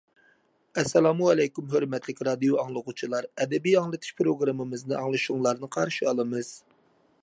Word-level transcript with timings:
ئەسسالامۇئەلەيكۇم 0.81 1.67
ھۆرمەتلىك 1.73 2.23
رادىئو 2.29 2.57
ئاڭلىغۇچىلار، 2.63 3.29
ئەدەبىي 3.37 3.79
ئاڭلىتىش 3.83 4.17
پروگراممىمىزنى 4.23 5.01
ئاڭلىشىڭلارنى 5.03 5.75
قارشى 5.79 6.11
ئالىمىز. 6.13 6.53